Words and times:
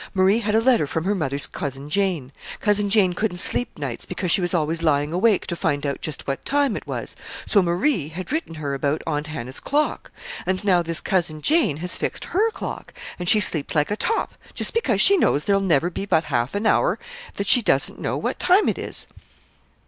"Marie 0.15 0.39
had 0.39 0.55
a 0.55 0.59
letter 0.61 0.87
from 0.87 1.03
her 1.03 1.13
mother's 1.13 1.45
Cousin 1.45 1.87
Jane. 1.87 2.31
Cousin 2.59 2.89
Jane 2.89 3.13
couldn't 3.13 3.37
sleep 3.37 3.77
nights, 3.77 4.03
because 4.03 4.31
she 4.31 4.41
was 4.41 4.51
always 4.51 4.81
lying 4.81 5.13
awake 5.13 5.45
to 5.45 5.55
find 5.55 5.85
out 5.85 6.01
just 6.01 6.25
what 6.27 6.43
time 6.43 6.75
it 6.75 6.87
was; 6.87 7.15
so 7.45 7.61
Marie 7.61 8.07
had 8.07 8.31
written 8.31 8.55
her 8.55 8.73
about 8.73 9.03
Aunt 9.05 9.27
Hannah's 9.27 9.59
clock. 9.59 10.09
And 10.47 10.63
now 10.65 10.81
this 10.81 11.01
Cousin 11.01 11.43
Jane 11.43 11.77
has 11.77 11.97
fixed 11.97 12.25
her 12.25 12.49
clock, 12.49 12.95
and 13.19 13.29
she 13.29 13.39
sleeps 13.39 13.75
like 13.75 13.91
a 13.91 13.95
top, 13.95 14.33
just 14.55 14.73
because 14.73 14.99
she 15.01 15.17
knows 15.17 15.45
there'll 15.45 15.61
never 15.61 15.91
be 15.91 16.07
but 16.07 16.23
half 16.33 16.55
an 16.55 16.65
hour 16.65 16.97
that 17.35 17.45
she 17.47 17.61
doesn't 17.61 18.01
know 18.01 18.17
what 18.17 18.39
time 18.39 18.67
it 18.67 18.79
is!" 18.79 19.05